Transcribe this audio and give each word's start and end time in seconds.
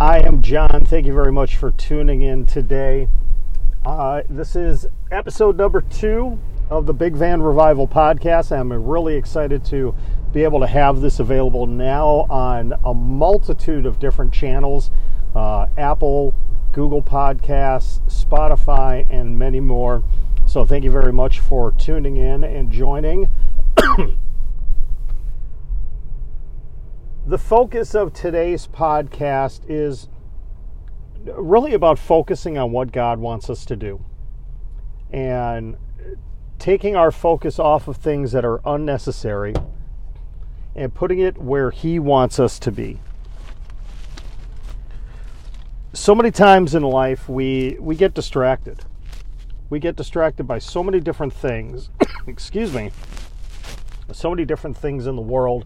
I 0.00 0.20
am 0.20 0.40
John. 0.40 0.86
Thank 0.86 1.04
you 1.04 1.12
very 1.12 1.30
much 1.30 1.56
for 1.56 1.72
tuning 1.72 2.22
in 2.22 2.46
today. 2.46 3.06
Uh, 3.84 4.22
this 4.30 4.56
is 4.56 4.86
episode 5.10 5.58
number 5.58 5.82
two 5.82 6.40
of 6.70 6.86
the 6.86 6.94
Big 6.94 7.14
Van 7.14 7.42
Revival 7.42 7.86
podcast. 7.86 8.50
I'm 8.50 8.72
really 8.72 9.16
excited 9.16 9.62
to 9.66 9.94
be 10.32 10.42
able 10.42 10.58
to 10.60 10.66
have 10.66 11.02
this 11.02 11.20
available 11.20 11.66
now 11.66 12.26
on 12.30 12.72
a 12.82 12.94
multitude 12.94 13.84
of 13.84 13.98
different 13.98 14.32
channels 14.32 14.90
uh, 15.34 15.66
Apple, 15.76 16.34
Google 16.72 17.02
Podcasts, 17.02 18.00
Spotify, 18.08 19.06
and 19.10 19.38
many 19.38 19.60
more. 19.60 20.02
So, 20.46 20.64
thank 20.64 20.82
you 20.82 20.90
very 20.90 21.12
much 21.12 21.40
for 21.40 21.72
tuning 21.72 22.16
in 22.16 22.42
and 22.42 22.72
joining. 22.72 23.28
the 27.30 27.38
focus 27.38 27.94
of 27.94 28.12
today's 28.12 28.66
podcast 28.66 29.60
is 29.68 30.08
really 31.24 31.74
about 31.74 31.96
focusing 31.96 32.58
on 32.58 32.72
what 32.72 32.90
God 32.90 33.20
wants 33.20 33.48
us 33.48 33.64
to 33.66 33.76
do 33.76 34.04
and 35.12 35.76
taking 36.58 36.96
our 36.96 37.12
focus 37.12 37.60
off 37.60 37.86
of 37.86 37.96
things 37.96 38.32
that 38.32 38.44
are 38.44 38.60
unnecessary 38.64 39.54
and 40.74 40.92
putting 40.92 41.20
it 41.20 41.38
where 41.38 41.70
He 41.70 42.00
wants 42.00 42.40
us 42.40 42.58
to 42.58 42.72
be. 42.72 42.98
So 45.92 46.16
many 46.16 46.32
times 46.32 46.74
in 46.74 46.82
life 46.82 47.28
we 47.28 47.76
we 47.78 47.94
get 47.94 48.12
distracted. 48.12 48.84
We 49.68 49.78
get 49.78 49.94
distracted 49.94 50.48
by 50.48 50.58
so 50.58 50.82
many 50.82 50.98
different 50.98 51.32
things. 51.32 51.90
Excuse 52.26 52.74
me. 52.74 52.90
So 54.10 54.30
many 54.30 54.44
different 54.44 54.76
things 54.76 55.06
in 55.06 55.14
the 55.14 55.22
world 55.22 55.64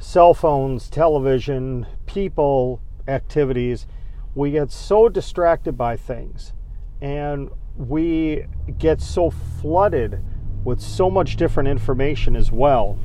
cell 0.00 0.32
phones, 0.32 0.88
television, 0.88 1.86
people, 2.06 2.80
activities. 3.06 3.86
We 4.34 4.52
get 4.52 4.72
so 4.72 5.08
distracted 5.08 5.76
by 5.76 5.96
things 5.96 6.54
and 7.02 7.50
we 7.76 8.46
get 8.78 9.00
so 9.00 9.30
flooded 9.30 10.22
with 10.64 10.80
so 10.80 11.10
much 11.10 11.36
different 11.36 11.68
information 11.68 12.34
as 12.34 12.50
well. 12.50 12.98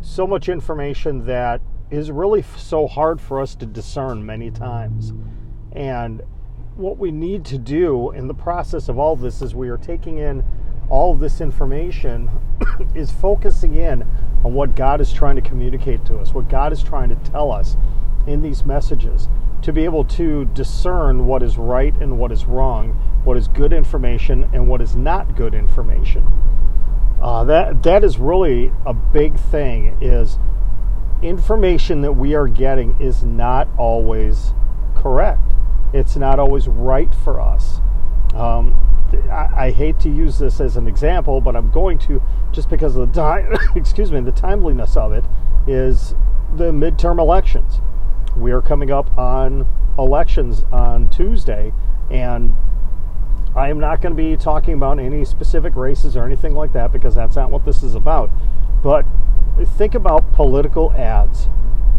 So 0.00 0.26
much 0.26 0.48
information 0.48 1.24
that 1.26 1.60
is 1.90 2.10
really 2.10 2.42
so 2.56 2.86
hard 2.86 3.20
for 3.20 3.40
us 3.40 3.54
to 3.56 3.66
discern 3.66 4.26
many 4.26 4.50
times. 4.50 5.12
And 5.72 6.22
what 6.76 6.98
we 6.98 7.10
need 7.10 7.44
to 7.46 7.58
do 7.58 8.10
in 8.12 8.26
the 8.26 8.34
process 8.34 8.88
of 8.88 8.98
all 8.98 9.16
this 9.16 9.42
is 9.42 9.54
we 9.54 9.68
are 9.68 9.78
taking 9.78 10.18
in 10.18 10.44
all 10.90 11.12
of 11.12 11.20
this 11.20 11.40
information 11.40 12.30
is 12.94 13.10
focusing 13.10 13.74
in 13.74 14.02
on 14.44 14.54
what 14.54 14.74
God 14.74 15.00
is 15.00 15.12
trying 15.12 15.36
to 15.36 15.42
communicate 15.42 16.04
to 16.06 16.18
us, 16.18 16.32
what 16.32 16.48
God 16.48 16.72
is 16.72 16.82
trying 16.82 17.08
to 17.08 17.30
tell 17.30 17.50
us 17.50 17.76
in 18.26 18.42
these 18.42 18.64
messages, 18.64 19.28
to 19.62 19.72
be 19.72 19.84
able 19.84 20.04
to 20.04 20.44
discern 20.46 21.26
what 21.26 21.42
is 21.42 21.58
right 21.58 21.94
and 22.00 22.18
what 22.18 22.30
is 22.30 22.44
wrong, 22.44 22.90
what 23.24 23.36
is 23.36 23.48
good 23.48 23.72
information 23.72 24.48
and 24.52 24.68
what 24.68 24.80
is 24.80 24.94
not 24.94 25.34
good 25.36 25.54
information. 25.54 26.26
Uh, 27.20 27.42
that 27.44 27.82
that 27.82 28.04
is 28.04 28.18
really 28.18 28.72
a 28.86 28.94
big 28.94 29.38
thing. 29.38 29.96
Is 30.00 30.38
information 31.20 32.02
that 32.02 32.12
we 32.12 32.34
are 32.34 32.46
getting 32.46 33.00
is 33.00 33.24
not 33.24 33.68
always 33.76 34.52
correct. 34.94 35.52
It's 35.92 36.16
not 36.16 36.38
always 36.38 36.68
right 36.68 37.12
for 37.12 37.40
us. 37.40 37.80
Um, 38.34 38.87
I, 39.30 39.70
hate 39.70 39.98
to 40.00 40.08
use 40.08 40.38
this 40.38 40.60
as 40.60 40.76
an 40.76 40.86
example, 40.86 41.40
but 41.40 41.56
I'm 41.56 41.70
going 41.70 41.98
to 42.00 42.22
just 42.52 42.68
because 42.68 42.96
of 42.96 43.12
the 43.12 43.20
time. 43.20 43.54
excuse 43.76 44.12
me, 44.12 44.20
the 44.20 44.32
timeliness 44.32 44.96
of 44.96 45.12
it 45.12 45.24
is 45.66 46.14
the 46.56 46.70
midterm 46.70 47.18
elections. 47.18 47.80
We 48.36 48.52
are 48.52 48.62
coming 48.62 48.90
up 48.90 49.16
on 49.18 49.66
elections 49.98 50.64
on 50.72 51.10
Tuesday, 51.10 51.72
and 52.10 52.54
I 53.54 53.70
am 53.70 53.78
not 53.78 54.00
going 54.00 54.16
to 54.16 54.22
be 54.22 54.36
talking 54.36 54.74
about 54.74 54.98
any 54.98 55.24
specific 55.24 55.74
races 55.74 56.16
or 56.16 56.24
anything 56.24 56.54
like 56.54 56.72
that 56.72 56.92
because 56.92 57.14
that's 57.14 57.36
not 57.36 57.50
what 57.50 57.64
this 57.64 57.82
is 57.82 57.94
about. 57.94 58.30
But 58.82 59.04
think 59.76 59.94
about 59.94 60.32
political 60.32 60.92
ads 60.92 61.48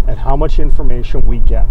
and 0.07 0.17
how 0.19 0.35
much 0.35 0.59
information 0.59 1.21
we 1.27 1.39
get 1.39 1.67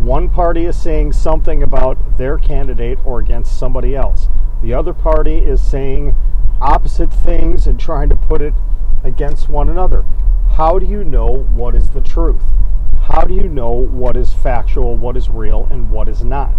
one 0.00 0.30
party 0.30 0.64
is 0.64 0.80
saying 0.80 1.12
something 1.12 1.62
about 1.62 2.16
their 2.16 2.38
candidate 2.38 2.98
or 3.04 3.20
against 3.20 3.58
somebody 3.58 3.94
else. 3.94 4.28
The 4.62 4.72
other 4.72 4.94
party 4.94 5.38
is 5.38 5.60
saying 5.60 6.16
opposite 6.60 7.12
things 7.12 7.66
and 7.66 7.78
trying 7.78 8.08
to 8.08 8.16
put 8.16 8.40
it 8.40 8.54
against 9.04 9.50
one 9.50 9.68
another. 9.68 10.06
How 10.52 10.78
do 10.78 10.86
you 10.86 11.04
know 11.04 11.44
what 11.54 11.74
is 11.74 11.90
the 11.90 12.00
truth? 12.00 12.42
How 13.02 13.22
do 13.22 13.34
you 13.34 13.48
know 13.48 13.70
what 13.70 14.16
is 14.16 14.32
factual, 14.32 14.96
what 14.96 15.18
is 15.18 15.28
real, 15.28 15.68
and 15.70 15.90
what 15.90 16.08
is 16.08 16.24
not? 16.24 16.54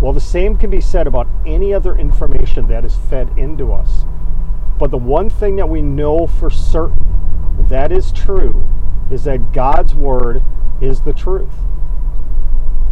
Well, 0.00 0.12
the 0.12 0.20
same 0.20 0.56
can 0.56 0.70
be 0.70 0.80
said 0.80 1.06
about 1.06 1.28
any 1.46 1.72
other 1.72 1.96
information 1.96 2.66
that 2.68 2.84
is 2.84 2.96
fed 2.96 3.36
into 3.38 3.72
us. 3.72 4.04
But 4.78 4.90
the 4.90 4.96
one 4.96 5.30
thing 5.30 5.56
that 5.56 5.68
we 5.68 5.80
know 5.80 6.26
for 6.26 6.50
certain 6.50 7.06
that 7.68 7.92
is 7.92 8.10
true 8.10 8.66
is 9.10 9.24
that 9.24 9.52
God's 9.52 9.94
Word 9.94 10.42
is 10.80 11.02
the 11.02 11.12
truth 11.12 11.54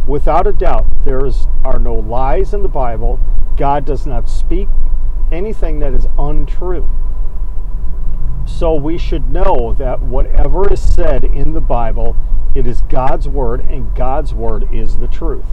without 0.09 0.47
a 0.47 0.51
doubt, 0.51 0.87
there 1.03 1.23
is, 1.23 1.47
are 1.63 1.77
no 1.77 1.93
lies 1.93 2.53
in 2.53 2.63
the 2.63 2.67
Bible. 2.67 3.19
God 3.55 3.85
does 3.85 4.07
not 4.07 4.27
speak 4.27 4.67
anything 5.31 5.79
that 5.79 5.93
is 5.93 6.07
untrue. 6.17 6.89
So 8.45 8.73
we 8.73 8.97
should 8.97 9.31
know 9.31 9.75
that 9.77 10.01
whatever 10.01 10.73
is 10.73 10.81
said 10.81 11.23
in 11.23 11.53
the 11.53 11.61
Bible, 11.61 12.17
it 12.55 12.65
is 12.65 12.81
God's 12.81 13.27
word, 13.27 13.61
and 13.61 13.95
God's 13.95 14.33
word 14.33 14.73
is 14.73 14.97
the 14.97 15.07
truth. 15.07 15.45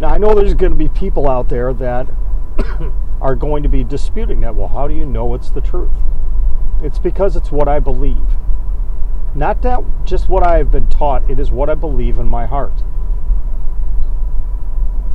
Now, 0.00 0.10
I 0.10 0.18
know 0.18 0.32
there's 0.32 0.54
going 0.54 0.72
to 0.72 0.78
be 0.78 0.88
people 0.88 1.28
out 1.28 1.48
there 1.48 1.74
that 1.74 2.08
are 3.20 3.34
going 3.34 3.64
to 3.64 3.68
be 3.68 3.82
disputing 3.82 4.40
that. 4.40 4.54
Well, 4.54 4.68
how 4.68 4.86
do 4.86 4.94
you 4.94 5.04
know 5.04 5.34
it's 5.34 5.50
the 5.50 5.60
truth? 5.60 5.90
It's 6.80 7.00
because 7.00 7.34
it's 7.34 7.50
what 7.50 7.66
I 7.66 7.80
believe. 7.80 8.36
Not 9.34 9.62
that 9.62 9.82
just 10.04 10.28
what 10.28 10.46
I 10.46 10.58
have 10.58 10.70
been 10.70 10.86
taught, 10.86 11.28
it 11.28 11.40
is 11.40 11.50
what 11.50 11.68
I 11.68 11.74
believe 11.74 12.18
in 12.18 12.28
my 12.28 12.46
heart. 12.46 12.84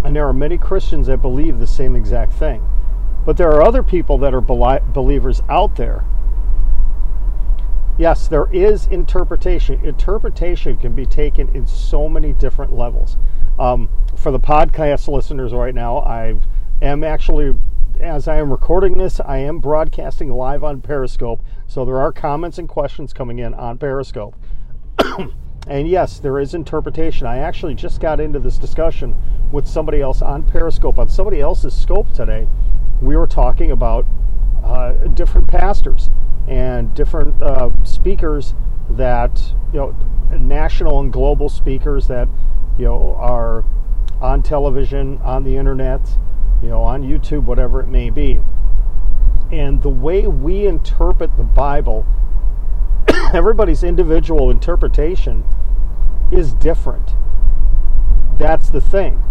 And 0.04 0.16
there 0.16 0.28
are 0.28 0.34
many 0.34 0.58
Christians 0.58 1.08
that 1.08 1.22
believe 1.22 1.60
the 1.60 1.68
same 1.68 1.96
exact 1.96 2.34
thing. 2.34 2.64
But 3.26 3.38
there 3.38 3.50
are 3.50 3.62
other 3.62 3.84
people 3.84 4.18
that 4.20 4.34
are 4.34 4.42
believers 4.42 5.42
out 5.48 5.76
there. 5.76 6.04
Yes, 7.98 8.28
there 8.28 8.52
is 8.52 8.88
interpretation. 8.88 9.80
Interpretation 9.86 10.78
can 10.78 10.94
be 10.94 11.06
taken 11.06 11.48
in 11.56 11.68
so 11.68 12.10
many 12.10 12.34
different 12.34 12.74
levels. 12.74 13.18
Um, 13.58 13.88
for 14.18 14.32
the 14.32 14.40
podcast 14.40 15.08
listeners 15.08 15.54
right 15.54 15.76
now, 15.76 16.00
I 16.00 16.36
am 16.82 17.04
actually, 17.04 17.56
as 18.00 18.28
I 18.28 18.38
am 18.38 18.52
recording 18.52 18.98
this, 18.98 19.20
I 19.20 19.38
am 19.38 19.60
broadcasting 19.60 20.30
live 20.30 20.64
on 20.64 20.82
Periscope. 20.82 21.42
So 21.68 21.86
there 21.86 22.00
are 22.00 22.12
comments 22.12 22.58
and 22.58 22.68
questions 22.68 23.14
coming 23.14 23.40
in 23.40 23.54
on 23.54 23.78
Periscope. 23.78 24.36
And 25.68 25.88
yes, 25.88 26.20
there 26.20 26.40
is 26.40 26.54
interpretation. 26.54 27.26
I 27.26 27.38
actually 27.38 27.76
just 27.76 28.02
got 28.02 28.20
into 28.20 28.40
this 28.40 28.58
discussion 28.58 29.16
with 29.54 29.68
somebody 29.68 30.02
else 30.02 30.22
on 30.22 30.44
Periscope, 30.44 30.98
on 30.98 31.08
somebody 31.08 31.40
else's 31.40 31.74
scope 31.74 32.12
today. 32.12 32.48
We 33.02 33.16
were 33.16 33.28
talking 33.28 33.70
about 33.70 34.06
uh, 34.64 34.94
different 35.14 35.48
pastors 35.48 36.10
and 36.48 36.94
different 36.96 37.42
uh, 37.42 37.70
speakers 37.84 38.56
that, 38.90 39.54
you 39.72 39.80
know, 39.80 39.96
national 40.38 41.00
and 41.00 41.14
global 41.14 41.50
speakers 41.50 42.08
that, 42.08 42.28
you 42.80 42.86
know, 42.86 43.16
are 43.20 43.64
on 44.20 44.42
television, 44.42 45.20
on 45.20 45.44
the 45.44 45.56
internet, 45.56 46.02
you 46.64 46.70
know, 46.70 46.82
on 46.82 47.04
YouTube, 47.04 47.44
whatever 47.44 47.80
it 47.80 47.88
may 47.88 48.10
be. 48.10 48.40
And 49.52 49.84
the 49.84 49.90
way 49.90 50.26
we 50.26 50.66
interpret 50.66 51.38
the 51.38 51.44
Bible 51.44 52.06
everybody's 53.34 53.84
individual 53.84 54.50
interpretation 54.50 55.44
is 56.32 56.54
different. 56.54 57.14
That's 58.40 58.70
the 58.72 58.82
thing. 58.82 59.22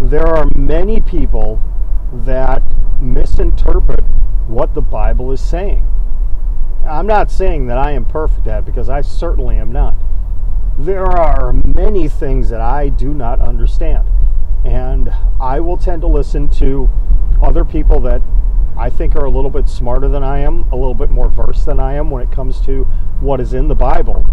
There 0.00 0.26
are 0.26 0.46
many 0.54 1.00
people 1.00 1.60
that 2.12 2.62
misinterpret 3.00 4.04
what 4.46 4.74
the 4.74 4.80
Bible 4.80 5.32
is 5.32 5.40
saying. 5.40 5.84
I'm 6.86 7.06
not 7.06 7.30
saying 7.30 7.66
that 7.66 7.78
I 7.78 7.92
am 7.92 8.04
perfect 8.04 8.46
at 8.46 8.64
because 8.64 8.88
I 8.88 9.00
certainly 9.00 9.56
am 9.56 9.72
not. 9.72 9.96
There 10.78 11.04
are 11.04 11.52
many 11.52 12.08
things 12.08 12.48
that 12.50 12.60
I 12.60 12.88
do 12.88 13.12
not 13.12 13.40
understand. 13.40 14.08
And 14.64 15.12
I 15.40 15.58
will 15.58 15.76
tend 15.76 16.02
to 16.02 16.06
listen 16.06 16.48
to 16.50 16.88
other 17.42 17.64
people 17.64 17.98
that 18.00 18.22
I 18.76 18.90
think 18.90 19.16
are 19.16 19.24
a 19.24 19.30
little 19.30 19.50
bit 19.50 19.68
smarter 19.68 20.08
than 20.08 20.22
I 20.22 20.38
am, 20.38 20.62
a 20.70 20.76
little 20.76 20.94
bit 20.94 21.10
more 21.10 21.28
versed 21.28 21.66
than 21.66 21.80
I 21.80 21.94
am 21.94 22.10
when 22.10 22.22
it 22.22 22.30
comes 22.30 22.60
to 22.62 22.84
what 23.20 23.40
is 23.40 23.52
in 23.52 23.66
the 23.66 23.74
Bible. 23.74 24.24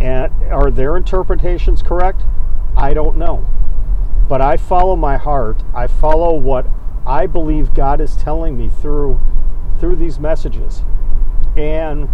And 0.00 0.32
are 0.50 0.72
their 0.72 0.96
interpretations 0.96 1.82
correct? 1.82 2.24
I 2.76 2.92
don't 2.92 3.16
know. 3.16 3.46
But 4.30 4.40
I 4.40 4.56
follow 4.56 4.94
my 4.94 5.16
heart. 5.16 5.64
I 5.74 5.88
follow 5.88 6.34
what 6.34 6.64
I 7.04 7.26
believe 7.26 7.74
God 7.74 8.00
is 8.00 8.16
telling 8.16 8.56
me 8.56 8.70
through 8.70 9.20
through 9.80 9.96
these 9.96 10.20
messages. 10.20 10.84
And 11.56 12.08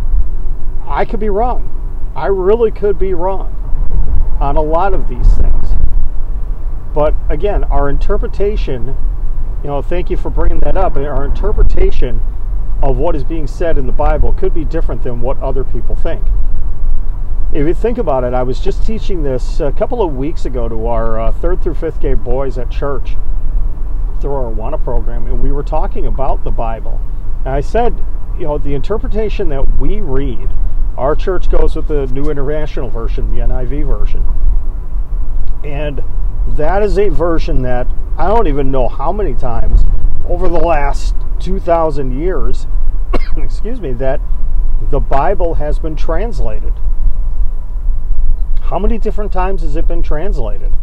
I 0.87 1.05
could 1.05 1.21
be 1.21 1.29
wrong. 1.29 2.11
I 2.17 2.27
really 2.27 2.71
could 2.71 2.99
be 2.99 3.13
wrong. 3.13 3.53
on 4.41 4.57
a 4.57 4.63
lot 4.63 4.95
of 4.95 5.09
these 5.09 5.29
things. 5.35 5.71
But 6.95 7.15
again, 7.29 7.65
our 7.65 7.89
interpretation, 7.91 8.97
you 9.63 9.69
know, 9.69 9.83
thank 9.83 10.11
you 10.11 10.17
for 10.17 10.31
bringing 10.31 10.61
that 10.61 10.77
up. 10.77 10.97
Our 10.97 11.25
interpretation 11.25 12.23
of 12.83 12.97
what 12.97 13.15
is 13.15 13.25
being 13.25 13.47
said 13.47 13.79
in 13.79 13.87
the 13.87 13.93
Bible 13.93 14.33
could 14.33 14.55
be 14.55 14.65
different 14.65 15.03
than 15.03 15.21
what 15.21 15.39
other 15.41 15.65
people 15.65 15.95
think. 15.95 16.25
If 17.57 17.67
you 17.67 17.73
think 17.73 17.97
about 17.97 18.23
it, 18.23 18.35
I 18.35 18.43
was 18.43 18.61
just 18.61 18.85
teaching 18.85 19.23
this 19.23 19.61
a 19.61 19.73
couple 19.73 20.03
of 20.03 20.15
weeks 20.15 20.45
ago 20.45 20.69
to 20.69 20.89
our 20.89 21.19
uh, 21.19 21.33
third 21.33 21.63
through 21.63 21.73
fifth 21.73 22.03
grade 22.03 22.23
boys 22.23 22.59
at 22.59 22.71
church 22.71 23.17
through 24.21 24.35
our 24.35 24.53
Awana 24.53 24.79
program, 24.85 25.27
and 25.27 25.43
we 25.43 25.51
were 25.51 25.63
talking 25.63 26.07
about 26.07 26.45
the 26.45 26.51
Bible. 26.51 27.01
And 27.47 27.49
I 27.49 27.63
said, 27.63 27.99
you 28.39 28.45
know, 28.45 28.59
the 28.59 28.75
interpretation 28.75 29.49
that 29.49 29.79
we 29.81 30.03
read, 30.03 30.51
our 30.99 31.17
church 31.17 31.49
goes 31.51 31.75
with 31.75 31.89
the 31.89 32.07
New 32.09 32.29
International 32.29 32.91
Version, 32.91 33.29
the 33.29 33.37
NIV 33.37 33.87
version. 33.87 34.23
And 35.65 36.03
that 36.59 36.83
is 36.83 36.99
a 36.99 37.09
version 37.09 37.63
that 37.63 37.87
I 38.19 38.29
don't 38.29 38.49
even 38.49 38.71
know 38.71 38.87
how 38.87 39.13
many 39.13 39.33
times 39.33 39.81
over 40.29 40.51
the 40.51 40.61
last 40.61 41.15
2,000 41.41 42.21
years, 42.21 42.67
excuse 43.39 43.81
me, 43.81 43.95
that 43.95 44.21
the 44.91 45.01
Bible 45.01 45.55
has 45.55 45.79
been 45.79 45.97
translated. 45.97 46.75
How 48.67 48.81
many 48.81 48.99
different 48.99 49.33
times 49.33 49.63
has 49.63 49.77
it 49.77 49.87
been 49.87 50.03
translated? 50.03 50.77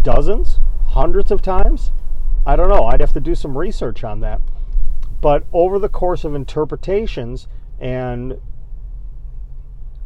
Dozens? 0.00 0.58
Hundreds 0.86 1.30
of 1.30 1.42
times? 1.42 1.92
I 2.46 2.56
don't 2.56 2.70
know. 2.70 2.84
I'd 2.84 3.02
have 3.02 3.12
to 3.12 3.20
do 3.20 3.34
some 3.34 3.58
research 3.58 4.02
on 4.04 4.20
that. 4.20 4.40
But 5.20 5.44
over 5.52 5.78
the 5.78 5.90
course 5.90 6.24
of 6.24 6.34
interpretations 6.34 7.46
and 7.78 8.40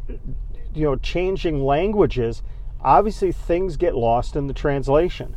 you 0.08 0.82
know 0.82 0.96
changing 0.96 1.62
languages, 1.62 2.42
obviously 2.80 3.30
things 3.30 3.76
get 3.76 3.94
lost 3.94 4.34
in 4.34 4.48
the 4.48 4.52
translation. 4.52 5.36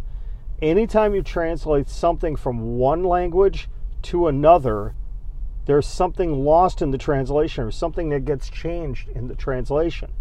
Anytime 0.64 1.14
you 1.14 1.22
translate 1.22 1.90
something 1.90 2.38
from 2.38 2.80
one 2.80 3.04
language 3.04 3.70
to 4.02 4.28
another, 4.28 4.96
there's 5.68 5.86
something 5.86 6.44
lost 6.44 6.82
in 6.82 6.90
the 6.90 6.98
translation 6.98 7.64
or 7.64 7.70
something 7.70 8.10
that 8.10 8.26
gets 8.26 8.50
changed 8.50 9.10
in 9.10 9.28
the 9.28 9.36
translation. 9.36 10.12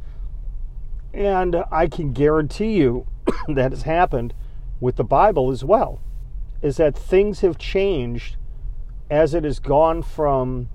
And 1.13 1.65
I 1.71 1.87
can 1.87 2.13
guarantee 2.13 2.77
you 2.77 3.07
that 3.49 3.73
has 3.73 3.83
happened 3.83 4.35
with 4.81 4.97
the 4.97 5.05
Bible 5.05 5.51
as 5.51 5.65
well, 5.65 6.01
is 6.63 6.77
that 6.77 6.97
things 6.97 7.41
have 7.41 7.59
changed 7.59 8.37
as 9.11 9.35
it 9.35 9.45
has 9.45 9.59
gone 9.59 10.03
from, 10.03 10.69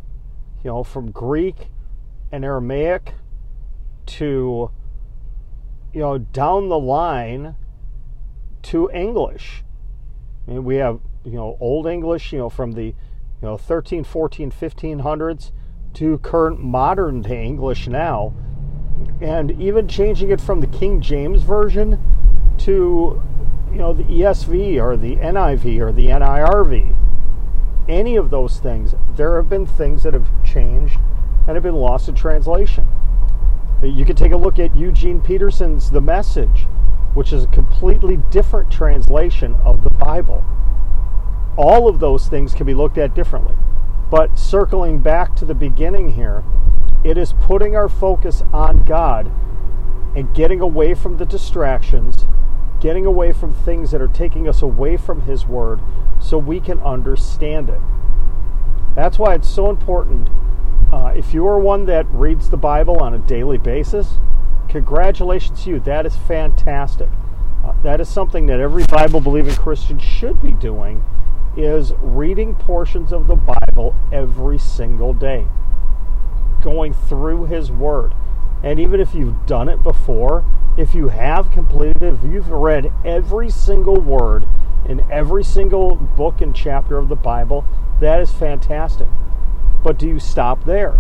you 0.64 0.70
know, 0.70 0.84
from 0.84 1.12
Greek 1.12 1.68
and 2.32 2.44
Aramaic 2.44 3.14
to, 4.06 4.72
you 5.94 6.00
know, 6.00 6.18
down 6.18 6.70
the 6.70 6.80
line 6.80 7.56
to 8.64 8.90
English. 8.92 9.64
I 10.48 10.52
mean, 10.52 10.64
we 10.64 10.78
have, 10.78 11.00
you 11.24 11.34
know, 11.34 11.58
Old 11.60 11.86
English, 11.86 12.34
you 12.34 12.40
know, 12.40 12.50
from 12.50 12.74
the, 12.74 12.86
you 12.86 12.96
know, 13.42 13.58
13, 13.58 14.04
14, 14.04 14.52
1500s 14.52 15.52
to 15.94 16.18
current 16.20 16.60
modern 16.60 17.22
day 17.22 17.46
English 17.46 17.88
now. 17.88 18.34
And 19.22 19.52
even 19.62 19.88
changing 19.88 20.32
it 20.32 20.42
from 20.42 20.60
the 20.60 20.68
King 20.68 21.02
James 21.02 21.44
Version 21.44 22.00
to, 22.60 23.22
you 23.72 23.78
know, 23.78 23.94
the 23.94 24.04
ESV 24.04 24.82
or 24.82 24.98
the 24.98 25.16
NIV 25.18 25.80
or 25.80 25.92
the 25.92 26.08
NIRV 26.08 26.96
any 27.88 28.16
of 28.16 28.30
those 28.30 28.60
things, 28.60 28.96
there 29.16 29.36
have 29.38 29.50
been 29.50 29.66
things 29.66 30.04
that 30.04 30.14
have 30.14 30.30
changed 30.44 30.98
and 31.48 31.56
have 31.56 31.64
been 31.64 31.76
lost 31.76 32.08
in 32.08 32.16
translation. 32.16 32.88
You 33.82 34.06
can 34.06 34.16
take 34.16 34.32
a 34.32 34.38
look 34.38 34.60
at 34.60 34.76
Eugene 34.76 35.20
Peterson's 35.20 35.92
The 35.92 36.00
Message, 36.00 36.68
which 37.14 37.34
is 37.34 37.44
a 37.44 37.48
completely 37.48 38.18
different 38.32 38.72
translation 38.72 39.56
of 39.56 39.84
the 39.84 39.90
Bible. 39.90 40.44
All 41.58 41.90
of 41.90 42.00
those 42.00 42.30
things 42.30 42.54
can 42.54 42.66
be 42.66 42.74
looked 42.74 42.98
at 42.98 43.14
differently. 43.14 43.56
But 44.10 44.40
circling 44.40 45.00
back 45.00 45.36
to 45.38 45.46
the 45.46 45.54
beginning 45.54 46.14
here, 46.14 46.44
it 47.04 47.18
is 47.18 47.34
putting 47.42 47.76
our 47.76 47.90
focus 47.90 48.44
on 48.54 48.84
God 48.84 49.32
and 50.16 50.34
getting 50.34 50.62
away 50.62 50.94
from 50.94 51.18
the 51.18 51.26
distractions, 51.26 52.28
getting 52.80 53.06
away 53.06 53.32
from 53.34 53.54
things 53.54 53.92
that 53.92 54.02
are 54.02 54.08
taking 54.08 54.48
us 54.48 54.62
away 54.62 54.96
from 54.96 55.22
His 55.22 55.46
Word 55.46 55.82
so 56.20 56.38
we 56.38 56.60
can 56.60 56.80
understand 56.80 57.70
it. 57.70 57.82
That's 58.96 59.20
why 59.20 59.34
it's 59.34 59.50
so 59.50 59.70
important. 59.70 60.30
Uh, 60.92 61.08
if 61.16 61.34
you 61.34 61.48
are 61.48 61.60
one 61.60 61.86
that 61.86 62.06
reads 62.12 62.50
the 62.50 62.58
Bible 62.58 63.00
on 63.00 63.14
a 63.14 63.20
daily 63.20 63.58
basis, 63.58 64.20
congratulations 64.70 65.64
to 65.64 65.72
you. 65.72 65.80
That 65.80 66.06
is 66.06 66.16
fantastic. 66.16 67.10
Uh, 67.64 67.74
that 67.82 68.00
is 68.00 68.08
something 68.08 68.46
that 68.46 68.60
every 68.60 68.86
Bible 68.86 69.20
believing 69.20 69.56
Christian 69.56 69.98
should 69.98 70.42
be 70.42 70.52
doing 70.52 71.04
is 71.58 71.94
reading 72.00 72.56
portions 72.56 73.12
of 73.12 73.28
the 73.28 73.36
Bible 73.36 73.96
every 74.12 74.60
single 74.60 75.14
day. 75.14 75.48
Going 76.64 76.94
through 76.94 77.46
his 77.46 77.72
word. 77.72 78.16
And 78.64 78.80
even 78.80 79.00
if 79.00 79.14
you've 79.14 79.46
done 79.46 79.70
it 79.70 79.84
before, 79.84 80.44
if 80.78 80.96
you 80.96 81.10
have 81.10 81.52
completed 81.52 82.02
it, 82.02 82.14
if 82.16 82.24
you've 82.24 82.50
read 82.50 82.92
every 83.06 83.50
single 83.50 84.00
word 84.00 84.48
in 84.88 85.06
every 85.12 85.44
single 85.44 85.96
book 85.96 86.42
and 86.42 86.56
chapter 86.56 86.98
of 86.98 87.10
the 87.10 87.16
Bible, 87.16 87.66
that 88.00 88.22
is 88.22 88.32
fantastic. 88.32 89.08
But 89.84 90.00
do 90.00 90.08
you 90.08 90.20
stop 90.20 90.64
there? 90.64 90.98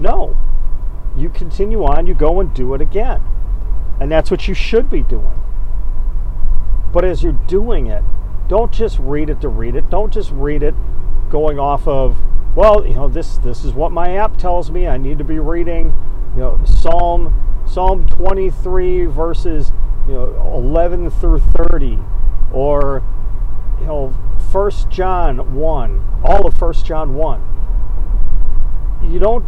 No. 0.00 0.36
You 1.14 1.28
continue 1.28 1.84
on, 1.84 2.06
you 2.06 2.14
go 2.14 2.40
and 2.40 2.52
do 2.52 2.72
it 2.74 2.80
again. 2.80 3.20
And 4.00 4.10
that's 4.10 4.30
what 4.30 4.48
you 4.48 4.54
should 4.54 4.90
be 4.90 5.02
doing. 5.02 5.38
But 6.92 7.04
as 7.04 7.22
you're 7.22 7.38
doing 7.46 7.86
it, 7.86 8.02
don't 8.48 8.72
just 8.72 8.98
read 8.98 9.30
it 9.30 9.40
to 9.42 9.48
read 9.48 9.76
it. 9.76 9.88
Don't 9.88 10.12
just 10.12 10.30
read 10.30 10.62
it 10.62 10.74
going 11.30 11.58
off 11.58 11.86
of, 11.86 12.16
well, 12.54 12.86
you 12.86 12.94
know, 12.94 13.08
this 13.08 13.38
this 13.38 13.64
is 13.64 13.72
what 13.72 13.92
my 13.92 14.16
app 14.16 14.36
tells 14.36 14.70
me. 14.70 14.86
I 14.86 14.98
need 14.98 15.18
to 15.18 15.24
be 15.24 15.38
reading, 15.38 15.92
you 16.34 16.40
know, 16.40 16.60
Psalm 16.64 17.38
Psalm 17.66 18.06
23 18.08 19.06
verses, 19.06 19.72
you 20.06 20.14
know, 20.14 20.52
11 20.54 21.10
through 21.10 21.38
30 21.38 21.98
or 22.52 23.02
you 23.80 23.86
know, 23.86 24.14
First 24.50 24.90
John 24.90 25.54
1, 25.54 26.20
all 26.22 26.46
of 26.46 26.54
First 26.54 26.84
John 26.84 27.14
1. 27.14 27.42
You 29.10 29.18
don't 29.18 29.44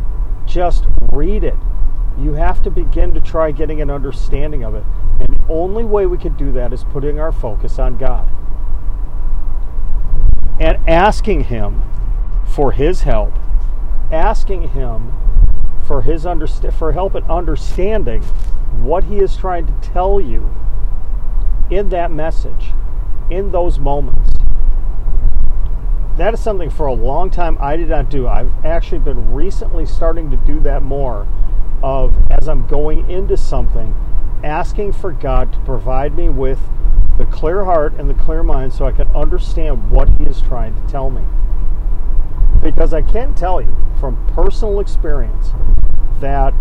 just 0.46 0.86
read 1.12 1.44
it. 1.44 1.58
You 2.18 2.32
have 2.34 2.62
to 2.62 2.70
begin 2.70 3.12
to 3.14 3.20
try 3.20 3.50
getting 3.50 3.80
an 3.80 3.90
understanding 3.90 4.64
of 4.64 4.74
it. 4.74 4.84
And 5.20 5.28
the 5.28 5.52
only 5.52 5.84
way 5.84 6.06
we 6.06 6.18
can 6.18 6.34
do 6.34 6.50
that 6.52 6.72
is 6.72 6.84
putting 6.84 7.20
our 7.20 7.32
focus 7.32 7.78
on 7.78 7.96
God. 7.96 8.28
And 10.58 10.78
asking 10.88 11.44
Him 11.44 11.82
for 12.54 12.72
His 12.72 13.02
help. 13.02 13.32
Asking 14.12 14.68
Him 14.68 15.12
for 15.86 16.02
His 16.02 16.24
underst- 16.24 16.72
for 16.72 16.92
help 16.92 17.14
in 17.16 17.24
understanding 17.24 18.22
what 18.80 19.04
He 19.04 19.18
is 19.18 19.36
trying 19.36 19.66
to 19.66 19.72
tell 19.80 20.20
you 20.20 20.48
in 21.70 21.88
that 21.88 22.10
message 22.10 22.72
in 23.30 23.50
those 23.50 23.78
moments. 23.78 24.32
That 26.16 26.34
is 26.34 26.40
something 26.40 26.70
for 26.70 26.86
a 26.86 26.92
long 26.92 27.30
time 27.30 27.58
I 27.60 27.76
did 27.76 27.88
not 27.88 28.08
do. 28.08 28.28
I've 28.28 28.52
actually 28.64 29.00
been 29.00 29.34
recently 29.34 29.84
starting 29.84 30.30
to 30.30 30.36
do 30.36 30.60
that 30.60 30.82
more 30.82 31.26
of 31.82 32.14
as 32.30 32.48
I'm 32.48 32.66
going 32.68 33.10
into 33.10 33.36
something, 33.36 33.94
asking 34.44 34.92
for 34.92 35.10
God 35.10 35.52
to 35.52 35.58
provide 35.60 36.16
me 36.16 36.28
with 36.28 36.60
the 37.18 37.26
clear 37.26 37.64
heart 37.64 37.94
and 37.98 38.08
the 38.08 38.14
clear 38.14 38.42
mind 38.42 38.72
so 38.72 38.84
I 38.84 38.92
can 38.92 39.08
understand 39.08 39.90
what 39.90 40.08
He 40.18 40.24
is 40.24 40.40
trying 40.40 40.74
to 40.74 40.92
tell 40.92 41.10
me. 41.10 41.22
Because 42.64 42.94
I 42.94 43.02
can 43.02 43.34
tell 43.34 43.60
you 43.60 43.76
from 44.00 44.16
personal 44.28 44.80
experience 44.80 45.50
that 46.20 46.52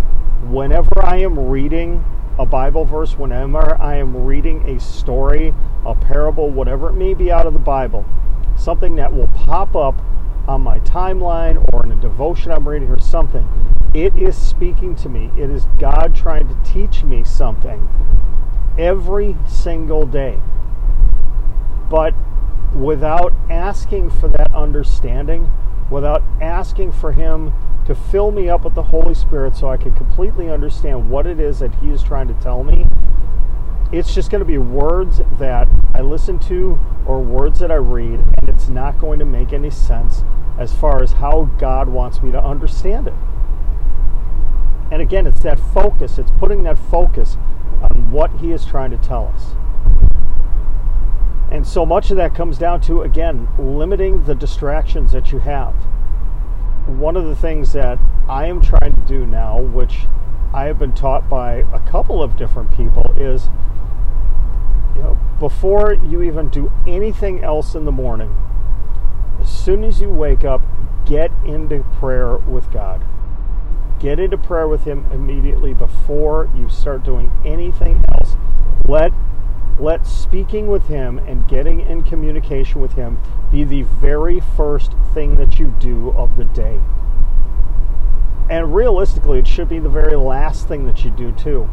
whenever 0.44 0.90
I 1.02 1.18
am 1.22 1.40
reading 1.40 2.04
a 2.38 2.46
Bible 2.46 2.84
verse, 2.84 3.18
whenever 3.18 3.82
I 3.82 3.96
am 3.96 4.26
reading 4.26 4.70
a 4.70 4.80
story, 4.82 5.54
a 5.86 5.96
parable, 5.96 6.50
whatever 6.50 6.90
it 6.90 6.94
may 6.94 7.14
be 7.14 7.32
out 7.32 7.48
of 7.48 7.54
the 7.54 7.60
Bible, 7.60 8.06
something 8.58 8.96
that 8.96 9.14
will 9.14 9.28
pop 9.30 9.78
up 9.78 9.96
on 10.48 10.62
my 10.62 10.80
timeline 10.80 11.64
or 11.72 11.86
in 11.86 11.92
a 11.92 11.96
devotion 11.96 12.52
I'm 12.52 12.68
reading 12.68 12.90
or 12.90 13.00
something, 13.00 13.48
it 13.94 14.14
is 14.18 14.36
speaking 14.36 14.96
to 14.98 15.10
me. 15.10 15.32
It 15.38 15.50
is 15.50 15.68
God 15.80 16.16
trying 16.16 16.50
to 16.50 16.70
teach 16.70 17.04
me 17.04 17.24
something 17.24 17.88
every 18.78 19.38
single 19.48 20.06
day. 20.06 20.40
But 21.90 22.14
without 22.76 23.34
asking 23.50 24.10
for 24.10 24.28
that 24.28 24.54
understanding, 24.54 25.50
without 25.94 26.24
asking 26.42 26.92
for 26.92 27.12
Him 27.12 27.54
to 27.86 27.94
fill 27.94 28.32
me 28.32 28.50
up 28.50 28.64
with 28.64 28.74
the 28.74 28.84
Holy 28.84 29.14
Spirit 29.14 29.56
so 29.56 29.70
I 29.70 29.78
can 29.78 29.94
completely 29.94 30.50
understand 30.50 31.08
what 31.10 31.28
it 31.28 31.40
is 31.40 31.60
that 31.60 31.76
He 31.76 31.90
is 31.92 32.02
trying 32.02 32.28
to 32.30 32.34
tell 32.36 32.64
me, 32.64 32.88
it's 33.92 34.16
just 34.16 34.32
going 34.32 34.40
to 34.40 34.46
be 34.46 34.58
words 34.58 35.22
that 35.38 35.68
I 35.94 36.02
listen 36.02 36.40
to 36.40 36.80
or 37.06 37.22
words 37.22 37.60
that 37.60 37.72
I 37.72 37.76
read, 37.76 38.20
and 38.20 38.50
it's 38.50 38.70
not 38.70 38.98
going 38.98 39.20
to 39.20 39.26
make 39.26 39.54
any 39.54 39.70
sense 39.70 40.24
as 40.58 40.74
far 40.74 41.04
as 41.04 41.14
how 41.14 41.44
God 41.60 41.88
wants 41.90 42.24
me 42.24 42.32
to 42.32 42.44
understand 42.44 43.08
it. 43.08 43.14
And 44.92 45.00
again, 45.00 45.28
it's 45.28 45.42
that 45.42 45.60
focus, 45.60 46.18
it's 46.18 46.32
putting 46.32 46.64
that 46.64 46.80
focus 46.80 47.38
on 47.84 48.10
what 48.10 48.32
He 48.40 48.52
is 48.52 48.66
trying 48.66 48.90
to 48.92 48.98
tell 48.98 49.28
us. 49.28 49.56
And 51.52 51.68
so 51.68 51.86
much 51.86 52.10
of 52.10 52.18
that 52.18 52.34
comes 52.34 52.58
down 52.58 52.82
to, 52.82 53.04
again, 53.04 53.48
limiting 53.60 54.24
the 54.24 54.34
distractions 54.34 55.12
that 55.12 55.32
you 55.32 55.38
have. 55.38 55.76
One 56.86 57.16
of 57.16 57.26
the 57.26 57.36
things 57.36 57.74
that 57.74 58.00
I 58.28 58.48
am 58.48 58.62
trying 58.62 58.94
to 58.94 59.02
do 59.02 59.26
now, 59.26 59.60
which 59.60 60.08
I 60.54 60.66
have 60.66 60.78
been 60.78 60.94
taught 60.94 61.30
by 61.30 61.66
a 61.74 61.80
couple 61.80 62.22
of 62.22 62.38
different 62.38 62.72
people, 62.72 63.14
is 63.18 63.50
you 64.96 65.02
know, 65.02 65.20
before 65.40 65.94
you 65.94 66.22
even 66.22 66.50
do 66.50 66.72
anything 66.88 67.44
else 67.44 67.76
in 67.76 67.86
the 67.86 67.92
morning, 67.92 68.36
as 69.42 69.50
soon 69.50 69.84
as 69.84 70.00
you 70.02 70.10
wake 70.10 70.44
up, 70.44 70.62
get 71.06 71.32
into 71.46 71.84
prayer 72.00 72.38
with 72.38 72.72
God. 72.72 73.04
Get 74.00 74.20
into 74.20 74.38
prayer 74.38 74.68
with 74.68 74.84
Him 74.84 75.06
immediately 75.12 75.74
before 75.74 76.50
you 76.56 76.70
start 76.70 77.04
doing 77.04 77.32
anything 77.46 78.04
else. 78.10 78.36
Let 78.86 79.14
let 79.80 80.06
speaking 80.06 80.68
with 80.68 80.88
Him 80.88 81.18
and 81.20 81.48
getting 81.48 81.80
in 81.80 82.04
communication 82.04 82.82
with 82.82 82.94
Him 82.94 83.20
be 83.52 83.64
the 83.64 83.84
very 83.84 84.40
first 84.40 84.94
thing 85.14 85.36
that 85.36 85.60
you 85.60 85.74
do 85.80 86.12
of 86.12 86.38
the 86.38 86.46
day. 86.46 86.80
And 88.50 88.76
realistically, 88.76 89.40
it 89.40 89.48
should 89.48 89.70
be 89.70 89.80
the 89.80 89.90
very 89.90 90.16
last 90.16 90.68
thing 90.68 90.86
that 90.86 91.04
you 91.04 91.12
do, 91.12 91.32
too. 91.32 91.70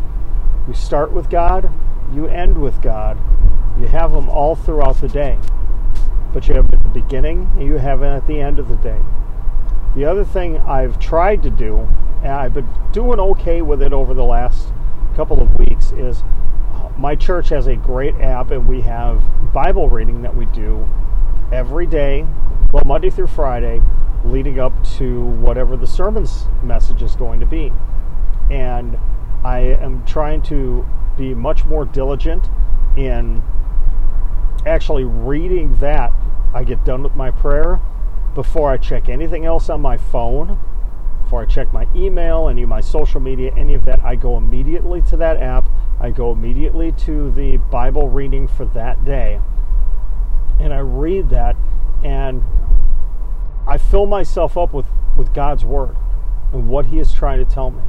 You 0.67 0.75
start 0.75 1.13
with 1.13 1.29
God, 1.29 1.71
you 2.13 2.27
end 2.27 2.61
with 2.61 2.81
God. 2.81 3.19
You 3.79 3.87
have 3.89 4.13
them 4.13 4.29
all 4.29 4.55
throughout 4.57 5.01
the 5.01 5.09
day. 5.09 5.39
But 6.33 6.49
you 6.49 6.55
have 6.55 6.73
at 6.73 6.83
the 6.83 6.89
beginning 6.89 7.51
and 7.55 7.67
you 7.67 7.79
have 7.79 8.01
them 8.01 8.17
at 8.17 8.27
the 8.27 8.41
end 8.41 8.59
of 8.59 8.69
the 8.69 8.77
day. 8.77 9.01
The 9.95 10.05
other 10.05 10.25
thing 10.25 10.59
I've 10.59 10.99
tried 10.99 11.43
to 11.43 11.51
do, 11.51 11.89
and 12.23 12.33
I've 12.33 12.55
been 12.55 12.69
doing 12.93 13.19
okay 13.19 13.63
with 13.63 13.83
it 13.83 13.93
over 13.93 14.15
the 14.15 14.25
last 14.25 14.69
couple 15.17 15.41
of 15.41 15.59
weeks, 15.59 15.91
is 15.93 16.23
my 17.01 17.17
church 17.17 17.49
has 17.49 17.67
a 17.67 17.77
great 17.77 18.15
app, 18.17 18.51
and 18.51 18.69
we 18.69 18.83
have 18.83 19.23
Bible 19.55 19.89
reading 19.89 20.21
that 20.21 20.37
we 20.37 20.45
do 20.47 20.87
every 21.51 21.87
day, 21.87 22.27
well, 22.73 22.83
Monday 22.85 23.09
through 23.09 23.27
Friday, 23.29 23.81
leading 24.23 24.61
up 24.61 24.85
to 24.99 25.23
whatever 25.23 25.79
the 25.79 25.87
sermon's 25.87 26.47
message 26.63 27.01
is 27.01 27.17
going 27.17 27.41
to 27.41 27.47
be. 27.47 27.73
And 28.51 28.99
I 29.43 29.61
am 29.61 30.05
trying 30.05 30.43
to 30.43 30.87
be 31.17 31.33
much 31.33 31.65
more 31.65 31.87
diligent 31.87 32.51
in 32.99 33.43
actually 34.67 35.05
reading 35.05 35.77
that. 35.79 36.13
I 36.53 36.65
get 36.65 36.85
done 36.85 37.03
with 37.03 37.17
my 37.17 37.31
prayer 37.31 37.81
before 38.35 38.71
I 38.71 38.77
check 38.77 39.09
anything 39.09 39.47
else 39.47 39.71
on 39.71 39.81
my 39.81 39.97
phone, 39.97 40.59
before 41.31 41.43
I 41.43 41.47
check 41.47 41.73
my 41.73 41.87
email, 41.95 42.49
any 42.49 42.63
of 42.63 42.69
my 42.69 42.81
social 42.81 43.21
media, 43.21 43.55
any 43.57 43.75
of 43.75 43.85
that. 43.85 44.05
I 44.05 44.17
go 44.17 44.37
immediately 44.37 45.01
to 45.03 45.17
that 45.19 45.37
app 45.37 45.65
I 46.01 46.11
go 46.11 46.33
immediately 46.33 46.93
to 46.93 47.31
the 47.31 47.59
Bible 47.59 48.09
reading 48.09 48.49
for 48.49 48.65
that 48.65 49.05
day 49.05 49.39
and 50.59 50.73
I 50.73 50.79
read 50.79 51.29
that 51.29 51.57
and 52.03 52.43
I 53.69 53.77
fill 53.77 54.07
myself 54.07 54.57
up 54.57 54.73
with, 54.73 54.87
with 55.17 55.35
God's 55.35 55.63
Word 55.63 55.97
and 56.55 56.69
what 56.69 56.87
He 56.87 56.99
is 56.99 57.13
trying 57.13 57.39
to 57.39 57.45
tell 57.45 57.71
me. 57.71 57.83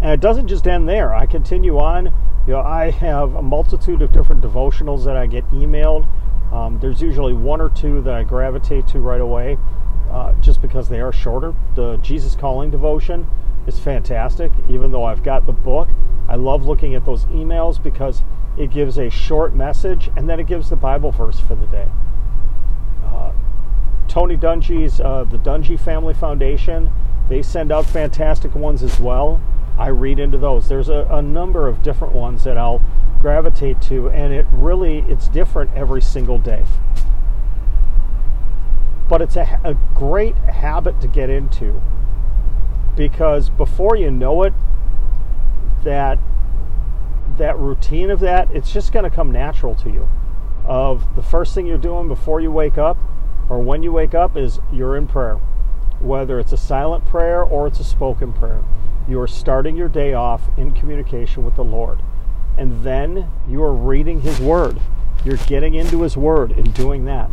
And 0.00 0.10
it 0.10 0.20
doesn't 0.20 0.48
just 0.48 0.66
end 0.66 0.88
there. 0.88 1.14
I 1.14 1.26
continue 1.26 1.78
on. 1.78 2.06
You 2.44 2.54
know, 2.54 2.60
I 2.60 2.90
have 2.90 3.36
a 3.36 3.42
multitude 3.42 4.02
of 4.02 4.10
different 4.10 4.42
devotionals 4.42 5.04
that 5.04 5.16
I 5.16 5.26
get 5.26 5.48
emailed. 5.50 6.08
Um, 6.52 6.80
there's 6.80 7.00
usually 7.00 7.32
one 7.32 7.60
or 7.60 7.68
two 7.68 8.02
that 8.02 8.14
I 8.14 8.24
gravitate 8.24 8.88
to 8.88 8.98
right 8.98 9.20
away, 9.20 9.58
uh, 10.12 10.32
just 10.40 10.60
because 10.60 10.88
they 10.88 11.00
are 11.00 11.12
shorter. 11.12 11.54
The 11.74 11.96
Jesus 11.96 12.36
Calling 12.36 12.70
devotion 12.70 13.26
is 13.66 13.78
fantastic, 13.78 14.52
even 14.68 14.92
though 14.92 15.04
I've 15.04 15.22
got 15.22 15.46
the 15.46 15.52
book. 15.52 15.88
I 16.28 16.36
love 16.36 16.64
looking 16.64 16.94
at 16.94 17.04
those 17.04 17.24
emails 17.26 17.82
because 17.82 18.22
it 18.56 18.70
gives 18.70 18.98
a 18.98 19.08
short 19.08 19.54
message 19.54 20.10
and 20.16 20.28
then 20.28 20.38
it 20.38 20.46
gives 20.46 20.68
the 20.68 20.76
Bible 20.76 21.10
verse 21.10 21.40
for 21.40 21.54
the 21.54 21.66
day. 21.66 21.88
Uh, 23.04 23.32
Tony 24.08 24.36
Dungy's, 24.36 25.00
uh, 25.00 25.24
the 25.24 25.38
Dungy 25.38 25.78
Family 25.80 26.14
Foundation, 26.14 26.92
they 27.28 27.42
send 27.42 27.72
out 27.72 27.86
fantastic 27.86 28.54
ones 28.54 28.82
as 28.82 29.00
well. 29.00 29.40
I 29.78 29.88
read 29.88 30.18
into 30.18 30.36
those. 30.36 30.68
There's 30.68 30.90
a, 30.90 31.06
a 31.10 31.22
number 31.22 31.66
of 31.66 31.82
different 31.82 32.14
ones 32.14 32.44
that 32.44 32.58
I'll 32.58 32.82
gravitate 33.20 33.80
to, 33.82 34.10
and 34.10 34.32
it 34.32 34.46
really 34.52 34.98
it's 35.08 35.28
different 35.28 35.70
every 35.74 36.02
single 36.02 36.38
day. 36.38 36.64
But 39.08 39.20
it's 39.20 39.36
a, 39.36 39.60
a 39.64 39.74
great 39.94 40.36
habit 40.36 41.00
to 41.00 41.08
get 41.08 41.28
into 41.28 41.82
because 42.96 43.50
before 43.50 43.96
you 43.96 44.10
know 44.10 44.42
it, 44.42 44.52
that 45.84 46.18
that 47.38 47.58
routine 47.58 48.10
of 48.10 48.20
that, 48.20 48.50
it's 48.50 48.72
just 48.72 48.92
going 48.92 49.04
to 49.04 49.10
come 49.10 49.32
natural 49.32 49.74
to 49.76 49.90
you. 49.90 50.08
Of 50.66 51.16
the 51.16 51.22
first 51.22 51.54
thing 51.54 51.66
you're 51.66 51.78
doing 51.78 52.06
before 52.08 52.40
you 52.40 52.52
wake 52.52 52.78
up 52.78 52.98
or 53.48 53.60
when 53.60 53.82
you 53.82 53.90
wake 53.90 54.14
up 54.14 54.36
is 54.36 54.60
you're 54.72 54.96
in 54.96 55.06
prayer. 55.06 55.40
Whether 56.00 56.38
it's 56.38 56.52
a 56.52 56.56
silent 56.56 57.06
prayer 57.06 57.42
or 57.42 57.66
it's 57.66 57.80
a 57.80 57.84
spoken 57.84 58.32
prayer, 58.32 58.62
you 59.08 59.20
are 59.20 59.26
starting 59.26 59.76
your 59.76 59.88
day 59.88 60.12
off 60.14 60.42
in 60.56 60.72
communication 60.72 61.44
with 61.44 61.56
the 61.56 61.64
Lord. 61.64 62.00
And 62.56 62.84
then 62.84 63.30
you 63.48 63.62
are 63.62 63.72
reading 63.72 64.20
His 64.20 64.38
Word. 64.38 64.80
You're 65.24 65.38
getting 65.38 65.74
into 65.74 66.02
His 66.02 66.16
Word 66.16 66.52
and 66.52 66.72
doing 66.74 67.04
that. 67.06 67.30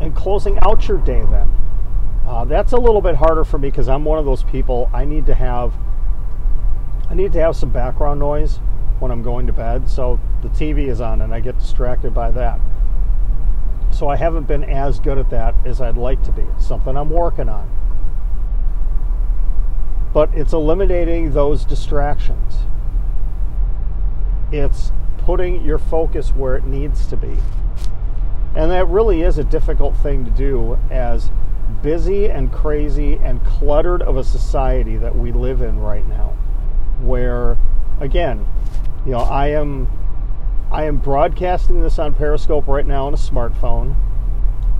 And 0.00 0.14
closing 0.14 0.58
out 0.62 0.86
your 0.88 0.98
day 0.98 1.24
then. 1.30 1.50
Uh, 2.26 2.44
that's 2.44 2.72
a 2.72 2.76
little 2.76 3.00
bit 3.00 3.16
harder 3.16 3.44
for 3.44 3.58
me 3.58 3.70
because 3.70 3.88
I'm 3.88 4.04
one 4.04 4.18
of 4.18 4.24
those 4.24 4.42
people. 4.44 4.90
I 4.92 5.04
need 5.04 5.26
to 5.26 5.34
have 5.34 5.74
I 7.10 7.14
need 7.14 7.32
to 7.32 7.40
have 7.40 7.56
some 7.56 7.70
background 7.70 8.20
noise 8.20 8.60
when 8.98 9.10
I'm 9.10 9.22
going 9.22 9.46
to 9.46 9.52
bed, 9.52 9.88
so 9.88 10.20
the 10.42 10.48
TV 10.48 10.88
is 10.88 11.00
on 11.00 11.22
and 11.22 11.32
I 11.32 11.40
get 11.40 11.58
distracted 11.58 12.12
by 12.12 12.30
that. 12.32 12.60
So 13.90 14.08
I 14.08 14.16
haven't 14.16 14.46
been 14.46 14.64
as 14.64 15.00
good 15.00 15.16
at 15.16 15.30
that 15.30 15.54
as 15.64 15.80
I'd 15.80 15.96
like 15.96 16.22
to 16.24 16.32
be. 16.32 16.42
It's 16.42 16.66
something 16.66 16.96
I'm 16.96 17.08
working 17.08 17.48
on. 17.48 17.70
But 20.12 20.34
it's 20.34 20.52
eliminating 20.52 21.32
those 21.32 21.64
distractions. 21.64 22.58
It's 24.52 24.92
putting 25.18 25.64
your 25.64 25.78
focus 25.78 26.30
where 26.30 26.56
it 26.56 26.64
needs 26.64 27.06
to 27.06 27.16
be. 27.16 27.38
And 28.58 28.72
that 28.72 28.88
really 28.88 29.22
is 29.22 29.38
a 29.38 29.44
difficult 29.44 29.96
thing 29.98 30.24
to 30.24 30.32
do 30.32 30.76
as 30.90 31.30
busy 31.80 32.28
and 32.28 32.52
crazy 32.52 33.14
and 33.14 33.44
cluttered 33.44 34.02
of 34.02 34.16
a 34.16 34.24
society 34.24 34.96
that 34.96 35.16
we 35.16 35.30
live 35.30 35.62
in 35.62 35.78
right 35.78 36.04
now 36.08 36.36
where 37.00 37.56
again, 38.00 38.44
you 39.06 39.12
know, 39.12 39.20
I 39.20 39.50
am 39.50 39.86
I 40.72 40.86
am 40.86 40.96
broadcasting 40.96 41.82
this 41.82 42.00
on 42.00 42.14
Periscope 42.14 42.66
right 42.66 42.84
now 42.84 43.06
on 43.06 43.14
a 43.14 43.16
smartphone. 43.16 43.94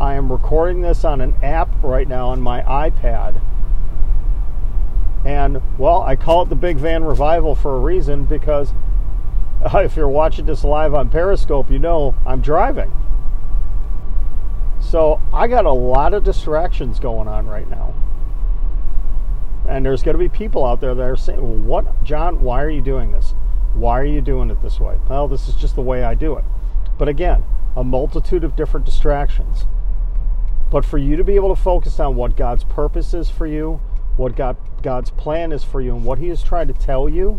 I 0.00 0.14
am 0.14 0.32
recording 0.32 0.80
this 0.80 1.04
on 1.04 1.20
an 1.20 1.34
app 1.40 1.68
right 1.80 2.08
now 2.08 2.30
on 2.30 2.40
my 2.40 2.62
iPad. 2.62 3.40
And 5.24 5.62
well, 5.78 6.02
I 6.02 6.16
call 6.16 6.42
it 6.42 6.48
the 6.48 6.56
Big 6.56 6.78
Van 6.78 7.04
Revival 7.04 7.54
for 7.54 7.76
a 7.76 7.80
reason 7.80 8.24
because 8.24 8.72
if 9.72 9.94
you're 9.94 10.08
watching 10.08 10.46
this 10.46 10.64
live 10.64 10.94
on 10.94 11.10
Periscope, 11.10 11.70
you 11.70 11.78
know 11.78 12.16
I'm 12.26 12.40
driving. 12.40 12.92
So 14.88 15.20
I 15.34 15.48
got 15.48 15.66
a 15.66 15.72
lot 15.72 16.14
of 16.14 16.24
distractions 16.24 16.98
going 16.98 17.28
on 17.28 17.46
right 17.46 17.68
now. 17.68 17.92
And 19.68 19.84
there's 19.84 20.02
going 20.02 20.14
to 20.14 20.18
be 20.18 20.30
people 20.30 20.64
out 20.64 20.80
there 20.80 20.94
that 20.94 21.02
are 21.02 21.14
saying, 21.14 21.42
well, 21.42 21.82
What, 21.82 22.04
John, 22.04 22.40
why 22.40 22.62
are 22.62 22.70
you 22.70 22.80
doing 22.80 23.12
this? 23.12 23.34
Why 23.74 24.00
are 24.00 24.06
you 24.06 24.22
doing 24.22 24.50
it 24.50 24.62
this 24.62 24.80
way? 24.80 24.96
Well, 25.06 25.28
this 25.28 25.46
is 25.46 25.54
just 25.56 25.74
the 25.74 25.82
way 25.82 26.04
I 26.04 26.14
do 26.14 26.38
it. 26.38 26.44
But 26.96 27.06
again, 27.06 27.44
a 27.76 27.84
multitude 27.84 28.44
of 28.44 28.56
different 28.56 28.86
distractions. 28.86 29.66
But 30.70 30.86
for 30.86 30.96
you 30.96 31.16
to 31.16 31.24
be 31.24 31.34
able 31.34 31.54
to 31.54 31.60
focus 31.60 32.00
on 32.00 32.16
what 32.16 32.34
God's 32.34 32.64
purpose 32.64 33.12
is 33.12 33.28
for 33.28 33.46
you, 33.46 33.82
what 34.16 34.36
God, 34.36 34.56
God's 34.82 35.10
plan 35.10 35.52
is 35.52 35.64
for 35.64 35.82
you, 35.82 35.94
and 35.96 36.04
what 36.06 36.18
He 36.18 36.30
is 36.30 36.42
trying 36.42 36.68
to 36.68 36.74
tell 36.74 37.10
you, 37.10 37.38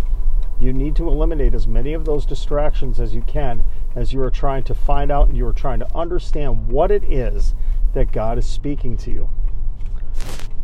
you 0.59 0.73
need 0.73 0.95
to 0.97 1.07
eliminate 1.07 1.53
as 1.53 1.67
many 1.67 1.93
of 1.93 2.05
those 2.05 2.25
distractions 2.25 2.99
as 2.99 3.15
you 3.15 3.21
can 3.21 3.63
as 3.95 4.13
you 4.13 4.21
are 4.21 4.29
trying 4.29 4.63
to 4.63 4.73
find 4.73 5.11
out 5.11 5.27
and 5.27 5.37
you 5.37 5.45
are 5.47 5.53
trying 5.53 5.79
to 5.79 5.95
understand 5.95 6.67
what 6.67 6.91
it 6.91 7.03
is 7.05 7.53
that 7.93 8.11
God 8.11 8.37
is 8.37 8.45
speaking 8.45 8.97
to 8.97 9.11
you. 9.11 9.29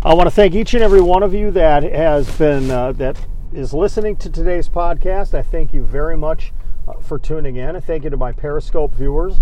I 0.04 0.14
want 0.14 0.28
to 0.28 0.36
thank 0.36 0.54
each 0.54 0.74
and 0.74 0.84
every 0.84 1.02
one 1.02 1.24
of 1.24 1.34
you 1.34 1.50
that 1.52 1.84
has 1.84 2.30
been 2.38 2.70
uh, 2.70 2.92
that 2.94 3.26
is 3.54 3.74
listening 3.74 4.18
to 4.18 4.30
today's 4.30 4.70
podcast. 4.70 5.34
I 5.34 5.42
thank 5.42 5.74
you 5.74 5.84
very 5.84 6.16
much 6.16 6.54
uh, 6.88 6.94
for 7.00 7.18
tuning 7.18 7.56
in. 7.56 7.76
I 7.76 7.80
thank 7.80 8.04
you 8.04 8.10
to 8.10 8.18
my 8.18 8.32
Periscope 8.32 8.94
viewers. 8.94 9.40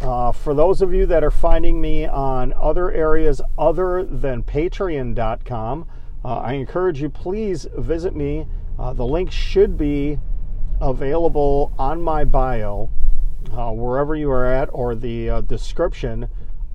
Uh, 0.00 0.32
for 0.32 0.54
those 0.54 0.82
of 0.82 0.92
you 0.92 1.06
that 1.06 1.22
are 1.22 1.30
finding 1.30 1.80
me 1.80 2.04
on 2.04 2.52
other 2.54 2.90
areas 2.90 3.40
other 3.56 4.04
than 4.04 4.42
Patreon.com, 4.42 5.88
uh, 6.24 6.28
I 6.28 6.54
encourage 6.54 7.00
you 7.00 7.08
please 7.08 7.66
visit 7.76 8.14
me. 8.14 8.46
Uh, 8.78 8.92
the 8.92 9.06
link 9.06 9.30
should 9.30 9.76
be 9.76 10.18
available 10.80 11.72
on 11.78 12.02
my 12.02 12.24
bio, 12.24 12.90
uh, 13.52 13.70
wherever 13.70 14.14
you 14.14 14.30
are 14.30 14.44
at, 14.44 14.68
or 14.72 14.94
the 14.94 15.42
description 15.46 16.28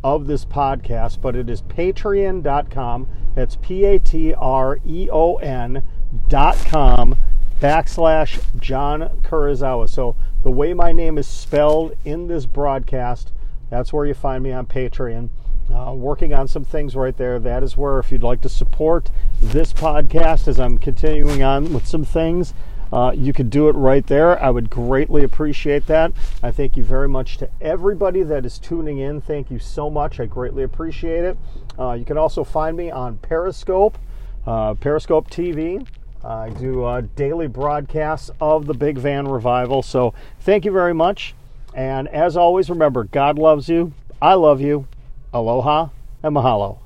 of 0.04 0.28
this 0.28 0.46
podcast, 0.46 1.22
but 1.22 1.36
it 1.36 1.50
is 1.50 1.62
patreon.com. 1.62 3.08
That's 3.36 3.56
P 3.58 3.86
A 3.86 4.00
T 4.00 4.34
R 4.34 4.80
E 4.86 5.10
O 5.12 5.36
N 5.36 5.84
dot 6.28 6.58
com 6.66 7.18
backslash 7.60 8.42
John 8.60 9.22
Kurizawa. 9.22 9.88
So 9.88 10.16
the 10.44 10.52
way 10.52 10.74
my 10.74 10.92
name 10.92 11.18
is 11.18 11.28
spelled 11.28 11.96
in 12.04 12.28
this 12.28 12.46
broadcast, 12.46 13.32
that's 13.70 13.94
where 13.94 14.06
you 14.06 14.14
find 14.14 14.44
me 14.44 14.52
on 14.52 14.66
Patreon. 14.66 15.30
Uh, 15.74 15.94
working 15.94 16.34
on 16.34 16.48
some 16.48 16.66
things 16.66 16.96
right 16.96 17.16
there. 17.16 17.40
That 17.40 17.64
is 17.64 17.78
where, 17.78 18.00
if 18.00 18.12
you'd 18.12 18.24
like 18.24 18.42
to 18.42 18.50
support 18.50 19.10
this 19.40 19.72
podcast 19.72 20.48
as 20.48 20.60
I'm 20.60 20.78
continuing 20.78 21.44
on 21.44 21.74
with 21.74 21.88
some 21.88 22.04
things, 22.04 22.54
uh, 22.92 23.14
you 23.16 23.32
could 23.32 23.50
do 23.50 23.70
it 23.70 23.74
right 23.74 24.06
there. 24.06 24.42
I 24.44 24.50
would 24.50 24.70
greatly 24.70 25.24
appreciate 25.24 25.88
that. 25.88 26.12
I 26.44 26.52
thank 26.52 26.76
you 26.76 26.84
very 26.84 27.08
much 27.08 27.38
to 27.38 27.50
everybody 27.62 28.22
that 28.24 28.46
is 28.46 28.60
tuning 28.60 28.98
in. 28.98 29.22
Thank 29.22 29.50
you 29.50 29.60
so 29.60 29.90
much. 29.90 30.20
I 30.20 30.26
greatly 30.26 30.64
appreciate 30.64 31.24
it. 31.24 31.38
Uh, 31.80 31.94
you 31.94 32.04
can 32.04 32.18
also 32.18 32.44
find 32.44 32.76
me 32.76 32.92
on 32.92 33.18
Periscope, 33.20 33.98
uh, 34.46 34.74
Periscope 34.74 35.30
TV. 35.30 35.88
I 36.24 36.50
do 36.50 36.84
uh, 36.84 37.02
daily 37.16 37.48
broadcasts 37.48 38.30
of 38.42 38.66
the 38.66 38.74
Big 38.74 38.98
Van 38.98 39.28
Revival. 39.28 39.82
So 39.82 40.14
thank 40.42 40.66
you 40.66 40.72
very 40.72 40.94
much. 40.94 41.34
And 41.74 42.10
as 42.10 42.36
always, 42.36 42.70
remember 42.70 43.06
God 43.06 43.40
loves 43.40 43.70
you. 43.70 43.94
I 44.22 44.34
love 44.34 44.60
you. 44.60 44.86
Aloha 45.34 45.90
and 46.24 46.36
mahalo. 46.36 46.78